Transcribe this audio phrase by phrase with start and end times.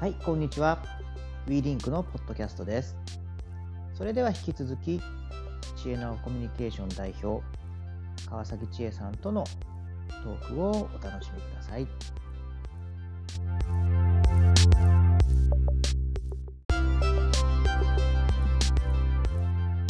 [0.00, 0.82] はい、こんにちは。
[1.46, 2.96] WeLink のポッドキャストです。
[3.96, 5.00] それでは引き続き、
[5.76, 7.42] 知恵のコミュニケーション代表、
[8.28, 9.44] 川崎千恵さんとの
[10.24, 11.86] トークをお楽しみください。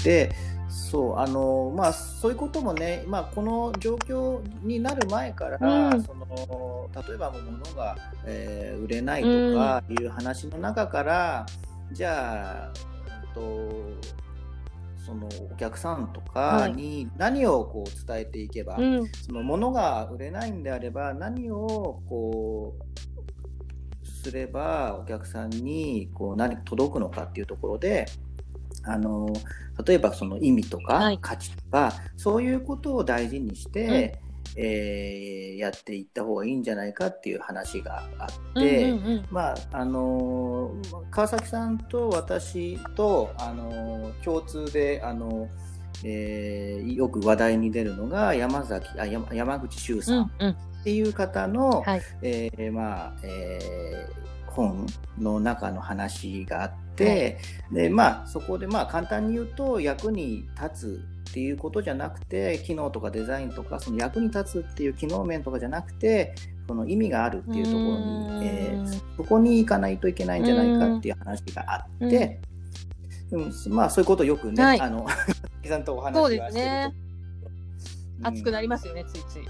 [0.04, 6.02] でそうあのまあそういうこともね、まあ、この状況になる前から、うん。
[6.02, 7.96] その例えば物が、
[8.26, 11.46] えー売れないとかいう話の中から、
[11.92, 12.94] じゃあ、うん
[13.34, 14.14] と
[15.04, 28.06] そのお客さんとかに何をこう伝えていけば、うん、その物が売れないんであれば何をこうすればお客さんにこう何届くのかっていうところで
[28.86, 29.28] あの
[29.86, 31.18] 例えばその意味とかはい。
[31.20, 34.20] 価値とか、そういうことを大事にして、
[34.56, 38.28] えーやっていった方がいいんじゃないかっていう話があっ
[38.62, 38.90] て。
[38.90, 39.26] うんうんうん。
[39.30, 45.48] まああのー川崎さんと私と、あのー共通で、あの
[46.04, 50.56] えーよく話題に出るのが山崎あ山山口周さんっうんうん。
[50.84, 52.02] ていう方の、はい。
[52.22, 54.24] えーまあえー
[54.54, 54.86] 本
[55.18, 57.38] の中の話があって、
[57.72, 66.34] でまあ、そこでまあ簡単に言うと役に立つっていうことじゃなくて機能とかデザインとかその役に立つっていう機能面とかじゃなくて
[66.68, 72.40] その意味があるっていうところに、えーそこに行かないといけないんじゃないかっていう話があって、
[73.30, 73.52] うん。
[73.68, 74.80] まあそういうことをよくね、はい。
[74.80, 75.06] あの
[75.62, 76.94] 木さんとお話してるとね。
[78.18, 78.26] うん。
[78.26, 79.42] 熱くなりますよね、ついつい。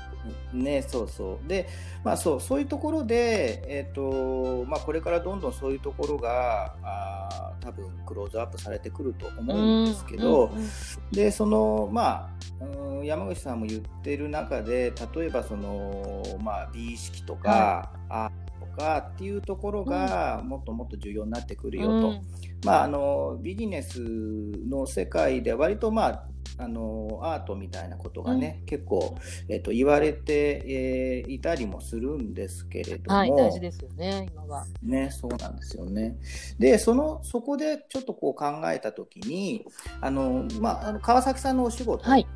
[0.52, 1.48] ね、そうそう。
[1.48, 1.68] で、
[2.02, 10.68] まあそう、そういうところで、えっ、と、まあこれからどんどんそういうところが、あー多分クローズアップされてくると思うんですけど、うんうん
[11.10, 12.28] で、その、ま
[12.60, 18.30] あ、うん山口さんも言ってる中で、例えばその、まあ美意識とか、アー
[18.60, 21.92] トとかっていうところが、もっともっと重要になってくるよと。
[21.92, 22.22] うん
[22.64, 29.16] まあ、あのビジネスの世界では割と、まあ、あのアートみたいなことがね、結構、
[29.48, 34.66] えっと言われて、えーいたりもするんですけれども、はい、大事ですよね、今は。
[34.82, 36.16] ね、そうなんですよね。
[36.58, 39.64] で、そのそこでちょっとこう考えたときに、
[40.00, 42.26] あのまあ、あの川崎さんのお仕事はい、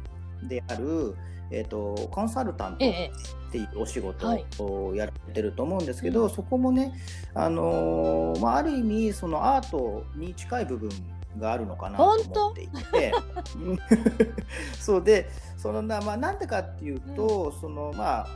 [0.49, 1.15] である、
[1.51, 3.11] えっとコンサルタントええ、
[3.49, 4.45] っていうお仕事はい。
[4.59, 6.31] をやられてると思うんですけど、うん。
[6.31, 6.93] そこもね、
[7.35, 10.91] あのーまあ、ある意味そのアートに近い部分
[11.39, 13.13] があるのかなと思っていて。
[13.57, 13.79] うん。
[14.81, 18.27] そうでそのな、まあ、なんでかっていうと、そのまあ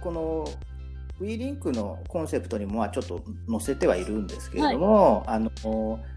[0.00, 0.46] この
[1.20, 5.50] WeLink のコンセプトにもまあちょっと載せてはいるんですけれども、あの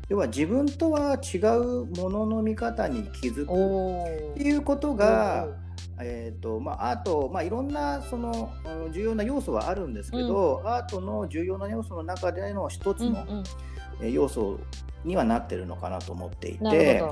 [0.09, 5.47] 要は自分とは違うものの見方に気づくおっていうことが、
[5.99, 8.51] えーとまあ、アート、まあ、いろんなその
[8.85, 13.25] うん重要な要素はあるんですけど、アートの重要な要素の中での一つの
[14.01, 14.59] 要素
[15.03, 17.03] にはなってるのかなと思っていて。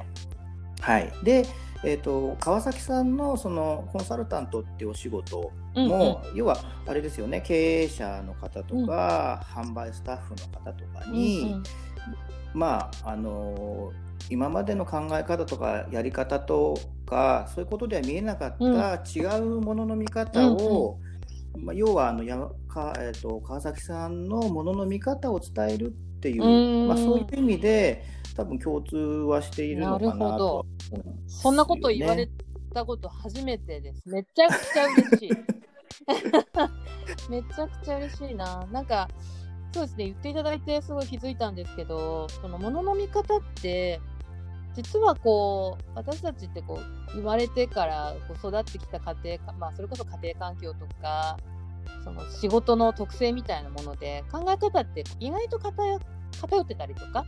[0.81, 1.45] はい、で、
[1.83, 5.89] えー、と川崎さんのそのコンサルタントっていうお仕事うんうん。
[5.89, 6.57] も、要は
[6.87, 11.63] あれですよね経営者の方とか、販売スタッフの方とかに、うんうん。
[12.53, 13.91] まああの
[14.29, 20.99] 今までの考え方とかやり方とかそういうことでは見えなかった違うものの見方を、
[21.57, 22.37] まあ、要はあのや
[22.67, 28.05] か、えー、と川崎さんのものの見方を伝えるっていう、うんまあ、そういう意味で
[28.35, 32.29] 多分共通はしているのかななるほどね、そんなこと言われ
[32.73, 34.01] たこと初めてです。
[34.09, 35.31] めちゃくちゃ嬉しい。
[37.29, 38.65] めちゃくちゃ嬉しいな。
[38.71, 39.07] なんか、
[39.73, 44.01] そうですね、言っていただいてすごい気づいたんですけど、そのものの見方って、
[44.73, 51.37] 実はこう、私たちってこう、生まれてからこう育ってきた家庭か、まあ、それこそ家庭環境とか、
[52.03, 55.99] その仕事の特性みたいなもので、考え方って意外と偏
[56.41, 57.25] 偏ってたりとか、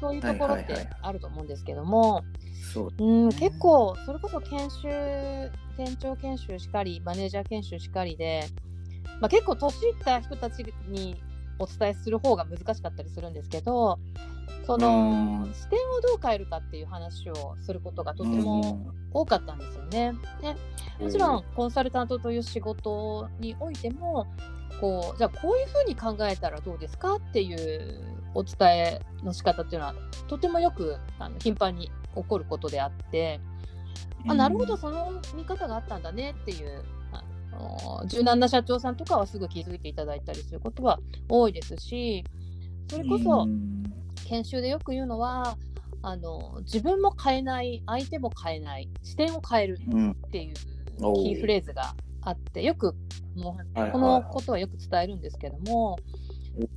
[0.00, 2.24] そういうところってあると思うんですけども、
[3.26, 4.88] ん、結構それこそ研修
[5.76, 8.44] 店長研修しかりマネージャー研修しかりで、
[9.20, 11.20] まあ、結構年いった人たちに
[11.58, 13.98] お伝えする方が難しかったりするんですけど
[14.66, 15.54] そのうん。
[15.54, 20.12] 視点をどう変えるかっていう話をすることがとても多かったんですよね。
[20.98, 24.26] でもちろんコンサルタントという仕事においても
[24.80, 28.00] こうじゃあこういうふうに考えたらどうですかっていう
[28.34, 29.94] お伝えの仕方っていうのは
[30.28, 33.40] とてもよくあの頻繁に起こることであって、
[34.26, 36.84] あなるほどその見方があったんだねっていう
[38.06, 42.24] 柔軟な社長さんとかはすぐ気づいていただいたりすることは多いですし
[42.90, 43.46] それこそ
[44.28, 45.56] 研修でよく言うのは
[46.02, 52.94] あの自分も変えない相手も変えない視点を変えるうんっていうキーフレーズがあってよく
[53.34, 55.98] もうはいはいこのことはよく伝えるんですけども、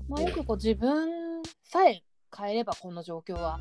[0.10, 1.10] まあ、よくこう自分
[1.64, 2.04] さえ
[2.36, 3.60] 変えればこの状況は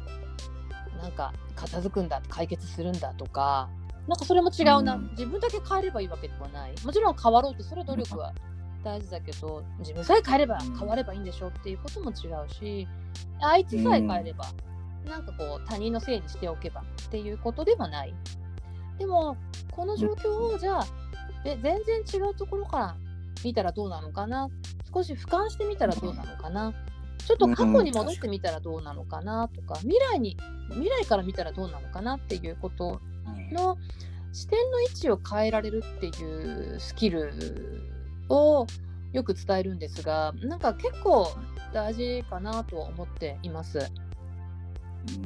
[1.01, 3.69] なんか片付くんだ解決するんだとか
[4.11, 6.75] なんかそれも違うな、うん、自分だけ変えればいいわけではない。
[6.85, 8.35] もちろん変わろうとそれ努力は
[8.83, 12.89] 大事だけど自分さえ変えれば変わればいいんでしょっていうことも違うし
[13.41, 14.47] あいつさえ変えれば、
[15.05, 18.13] うん、なんかこう他人のせいにしておけばっていうことではない。
[18.99, 19.37] でも
[19.71, 20.87] この状況をじゃあ
[21.45, 22.97] え全然違うところから
[23.45, 24.49] 見たらどうなのかな？
[24.93, 26.75] 少し俯瞰してみたらどうなのかな？
[27.25, 30.37] ちょっと過去に戻ってみたらどうなのかなとか未来に
[30.71, 33.01] 未来から見たらどうなのかなっていうこと
[33.53, 33.77] の
[34.33, 37.33] 視点の位置を変えられるっていうスキル
[38.29, 38.67] を
[39.13, 41.33] よく伝えるんですがなんか結構
[41.73, 43.79] 大事かなと思っています。
[43.79, 43.83] う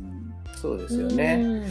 [0.00, 0.34] ん。
[0.56, 1.66] そうですよね。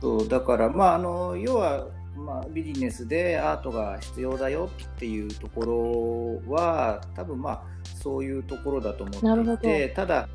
[0.00, 7.62] そうだからまああの要はまあ、ビジネスでアートが必要だよっていうところは多分まあ
[8.02, 10.28] そういうところだと思っていてただ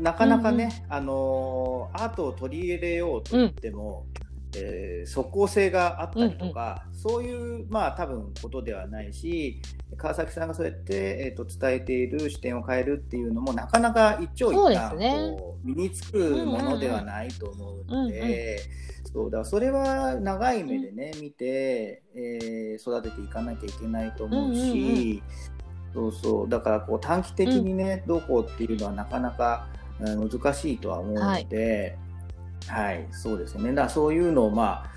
[0.00, 4.17] なかなかね、うんうん、あのアートを取り入れようと言っても、うん、
[4.56, 9.60] えー、即効性があったりとか、うんうん、そういうまあ多分ことではないし
[9.96, 18.60] 川崎さんがそうやって、えーと、伝えている視点を変えるっていうのもなかなか一長一短、ね、身につくものではないと思うので。
[19.10, 25.22] そうだそれは長い目でね、見て、えー、育てていかなきゃいけないと思うし、
[25.94, 29.66] そうそうだからこう短期的にね、どうこうっていうのはなかなか、
[29.98, 31.48] 難しいとは思うので、はい、
[32.66, 33.72] はい、そうですね。
[33.72, 34.90] だそういうのをまあ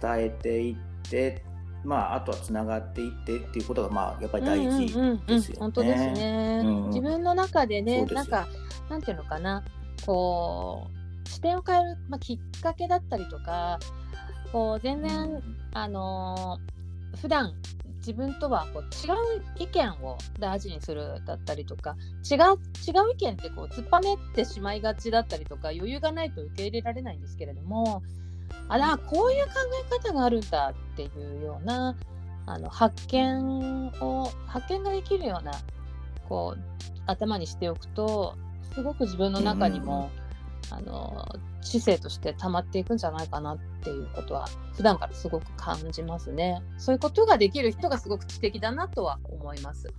[0.00, 0.76] 伝えていっ
[1.10, 1.44] て
[1.84, 5.08] まあ、あとはつながっていってっていうことが、まあ、やっぱり大事ですよね。
[5.08, 5.36] うんうん。
[5.36, 8.48] うん、本当ですね、うん、自分の中でね、なんか、
[8.90, 9.64] なんていうのかな、
[10.04, 10.88] こ
[11.24, 13.78] う、視点を変える、まあ、きっかけだったりとか、
[14.52, 15.42] こう、全然、うん、
[15.72, 17.54] あのー、普段
[18.08, 21.94] 自分とはこう違う意見を大事にするだったりとか
[22.24, 28.02] 違う違う意見ってこう突っぱねってしまいがちだったりとか余裕がないと受け入れられないんですけれども
[28.68, 29.52] あらこういう考
[29.86, 31.08] え方があるんだってい
[31.38, 31.94] うような
[32.46, 35.52] あの発見を発見ができるような
[36.30, 36.60] こう
[37.04, 38.36] 頭にしておくと
[38.72, 40.27] すごく自分の中にも、うん、
[40.70, 41.26] あの
[41.62, 46.62] 知性として溜まっていくんじゃないかなっていうことは普段からすごく感じますね。
[46.76, 49.92] そういうことができる人がすごく知的だなとは思います。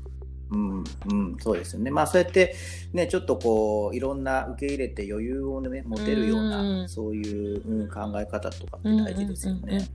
[0.52, 1.92] うんうん、そうですよね。
[1.92, 2.56] まあそうやって
[2.94, 9.88] ねちょっとこういろんな受け入れて余裕をね持てるような、うそういう、うん、考え方とかって大事ですよね。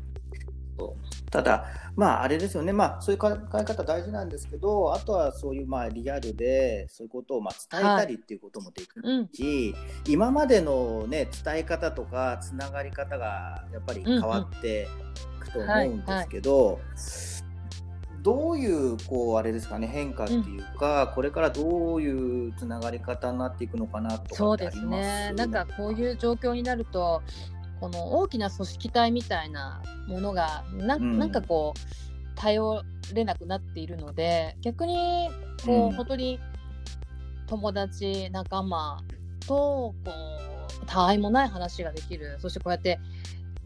[1.31, 1.65] ただ、
[1.97, 14.88] まあ、あれですよね、まあ、そういう考え方大事なんですけど、あとはそういうまあリアルで、そういうことをまあ伝えたりっていうこともできるし、はいうん、今までの、ね、伝え方とか、つながり方がやっぱり変わって
[15.38, 16.81] いくと思うんですけど、
[18.25, 25.31] どういうこうあれですかね変化っていうか、うん、これからどういうつながり方になっていくのかなとそうですね。
[25.37, 27.23] なんかこういう状況になると
[27.85, 32.83] この大きな組織体みたいなものがな,、ん、なんかこう頼
[33.13, 35.29] れなくなっているので逆に
[35.67, 36.41] こう、うん、本当に
[37.47, 39.03] 友達仲間
[39.47, 39.95] とこ
[40.83, 42.39] うたわいもない話ができる。
[42.39, 42.99] そしてこうやって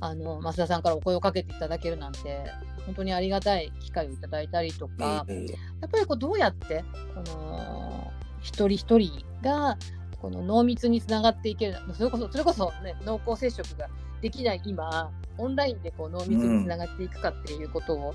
[0.01, 2.43] あの増田さんからお声をかけていただけるなんて
[2.87, 9.79] 本当にありがたい機会をいただいたりとか、やっぱりこうどうやってこの一人一人が
[10.21, 11.77] この濃密につながっていける。
[11.95, 13.89] それこそそれこそ、ね、濃厚接触が
[14.21, 18.15] できない今オンラインでこう濃密につながっていくかっていうことを、うん、やっ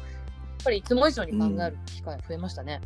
[0.63, 2.81] ぱりいつも以上に考える機会が増えましたね。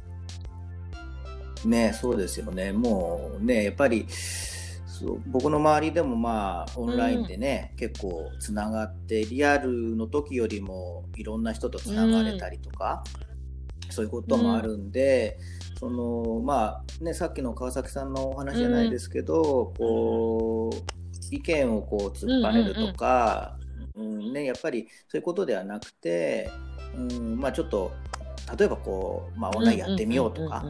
[1.63, 2.71] うん、ねそうですよね。
[2.71, 4.05] もうねやっぱり
[4.99, 13.03] そう僕の周りでもまあオンラインでね、うん、結構つながってリアルの時よりもいろんな人とつながれたりとか、
[13.89, 15.37] そういうこともあるんで。
[15.79, 23.57] そのまあね、さっきの川崎さんのお話じゃないですけど、こう意見をこう突っぱねるとか、
[23.95, 26.49] うんね、やっぱりそういうことではなくて、
[26.95, 27.91] うんまあ、ちょっと
[28.57, 30.65] 例えばこう、まあ、オンラインやってみようとか。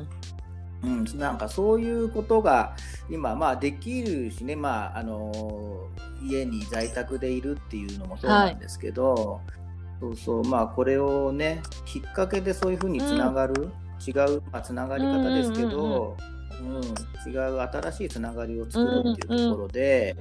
[0.84, 2.76] うん、なんかそういうことが
[3.10, 5.88] 今、まあ、できるしね、まあ、あの
[6.22, 9.67] 家に在宅でいるっていうのもそうなんですけど、はい、
[10.00, 10.44] そうそう。
[10.44, 13.70] まあこれをねきっかけでそういうふうにつながる、うん、
[14.06, 16.16] 違う、まあ、つながり方ですけど、
[16.62, 20.16] うん、違う新しいつながりを作るっていうところで、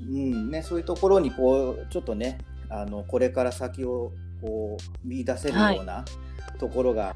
[0.00, 2.38] うん、うんね、そういうところにこうちょっとね
[2.68, 6.04] あのこれから先をこう見出せるような
[6.58, 7.14] ところが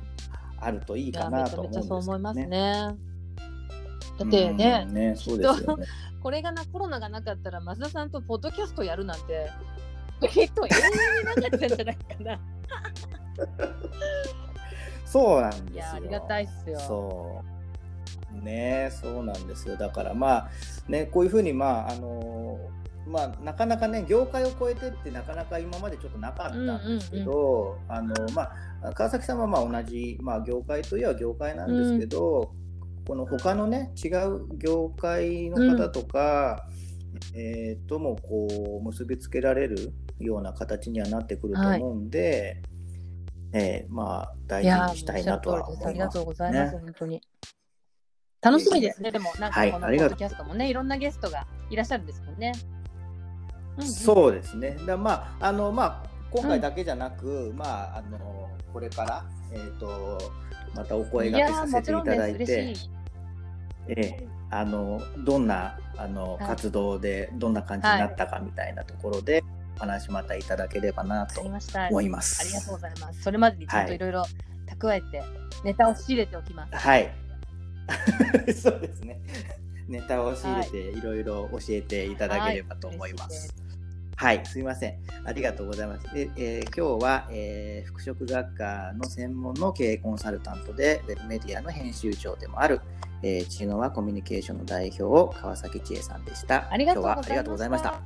[0.58, 2.94] あるといいかなと思うんです、ね、そう思いますね。
[4.18, 5.54] だってね、ねそうでね。
[6.22, 9.50] これがなコロナがなかったら増田さんとポッドキャストやるなんて
[10.21, 10.49] と永遠
[11.18, 12.40] になかったんじゃないかな。
[15.06, 15.85] そうなんですよ。
[15.94, 16.80] ありがたいっすよ。
[16.80, 17.54] そう
[18.42, 20.50] ねそうなんですよだからまあ
[20.88, 22.59] ねこういうふうにまああの
[23.06, 28.50] まあ、なかなかね業界を超えてってなかなか今までちょっとなかったんですけど、あのま
[28.83, 32.54] あ、川崎さんはまあ同じ、まあ、業界といえば業界なんですけど、
[32.99, 36.74] うん、この他のね違う業界の方とか、うん、
[37.35, 38.49] えー、ともこ
[38.80, 42.62] う結びつけられるような形にはなってくると思うんで、
[43.52, 47.23] はい、えー、まあ大事にしたいなとは思います、ね、ありがとうございます、本当に。
[48.40, 52.52] 楽しみですね、でも、なんかこのポッドキャストもね、はい、いろんなゲストがいらっしゃるんですもんね。
[53.78, 54.76] うんうん、そうですね。
[54.87, 60.18] だまああのまあ今回だけじゃなく、うん、まああのこれからえっ、ー、と
[60.75, 62.75] またお声がけさせていただいて、
[63.88, 69.42] ええあのどんなあの、活動でどんな感じになったかみたいなところで、
[69.76, 71.50] お話またいただければなと思
[72.02, 72.40] います。
[72.40, 73.22] ありがとうございます。
[73.22, 74.24] それまでにちょっといろいろ
[74.66, 75.22] 蓄えて、
[75.64, 76.76] ネタを仕入れておきます。
[76.76, 77.12] はい。
[78.54, 79.20] そうですね。
[79.88, 83.54] ネタを仕入れていろいろ教えていただければと思います。
[84.16, 84.98] はい、すみません。
[85.24, 86.14] ありがとうございます。
[86.14, 92.80] でえー、今日は、えー、服飾学科の専門の経営コンサルタントで、ウェブメディアの編集長でもある、
[93.26, 96.71] えー、知能はコミュニケーションの代表、川崎千恵さんでした。
[96.71, 98.02] ありがとうございました。